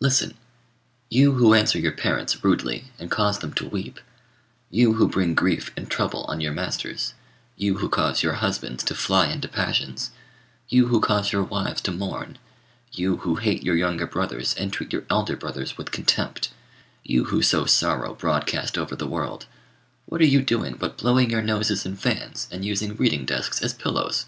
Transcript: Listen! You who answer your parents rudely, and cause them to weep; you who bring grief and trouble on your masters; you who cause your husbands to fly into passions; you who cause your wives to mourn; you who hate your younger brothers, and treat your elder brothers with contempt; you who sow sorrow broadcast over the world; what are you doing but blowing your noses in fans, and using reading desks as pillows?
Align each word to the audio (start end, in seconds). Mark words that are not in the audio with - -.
Listen! 0.00 0.32
You 1.10 1.32
who 1.34 1.52
answer 1.52 1.78
your 1.78 1.92
parents 1.92 2.42
rudely, 2.42 2.84
and 2.98 3.10
cause 3.10 3.40
them 3.40 3.52
to 3.52 3.68
weep; 3.68 4.00
you 4.70 4.94
who 4.94 5.06
bring 5.06 5.34
grief 5.34 5.70
and 5.76 5.90
trouble 5.90 6.24
on 6.28 6.40
your 6.40 6.54
masters; 6.54 7.12
you 7.58 7.76
who 7.76 7.90
cause 7.90 8.22
your 8.22 8.32
husbands 8.40 8.82
to 8.84 8.94
fly 8.94 9.26
into 9.26 9.48
passions; 9.48 10.12
you 10.70 10.86
who 10.86 10.98
cause 10.98 11.30
your 11.30 11.42
wives 11.42 11.82
to 11.82 11.92
mourn; 11.92 12.38
you 12.92 13.18
who 13.18 13.34
hate 13.34 13.62
your 13.62 13.76
younger 13.76 14.06
brothers, 14.06 14.54
and 14.54 14.72
treat 14.72 14.94
your 14.94 15.04
elder 15.10 15.36
brothers 15.36 15.76
with 15.76 15.92
contempt; 15.92 16.50
you 17.04 17.24
who 17.24 17.42
sow 17.42 17.66
sorrow 17.66 18.14
broadcast 18.14 18.78
over 18.78 18.96
the 18.96 19.06
world; 19.06 19.44
what 20.06 20.22
are 20.22 20.24
you 20.24 20.40
doing 20.40 20.74
but 20.78 20.96
blowing 20.96 21.28
your 21.28 21.42
noses 21.42 21.84
in 21.84 21.96
fans, 21.96 22.48
and 22.50 22.64
using 22.64 22.96
reading 22.96 23.26
desks 23.26 23.60
as 23.60 23.74
pillows? 23.74 24.24